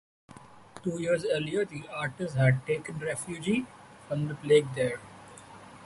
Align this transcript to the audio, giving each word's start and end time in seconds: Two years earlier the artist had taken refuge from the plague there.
Two 0.81 0.99
years 0.99 1.23
earlier 1.31 1.63
the 1.63 1.83
artist 1.93 2.35
had 2.35 2.65
taken 2.65 2.97
refuge 2.97 3.67
from 4.07 4.29
the 4.29 4.33
plague 4.33 4.73
there. 4.73 4.99